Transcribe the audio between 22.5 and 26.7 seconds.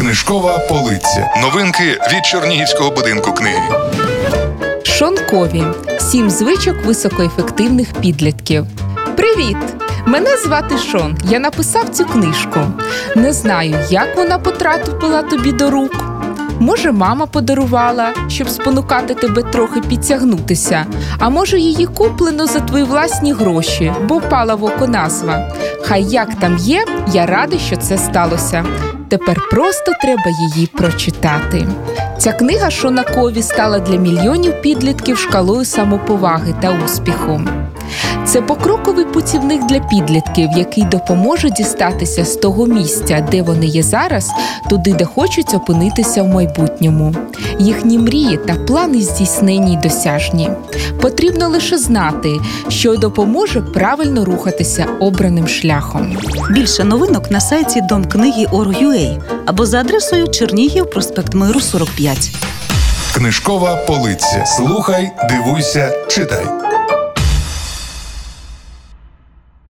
твої власні гроші, бо впала в око назва. Хай як там